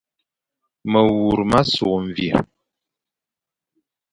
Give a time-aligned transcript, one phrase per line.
[0.91, 2.29] Mewur ma sukh mvi,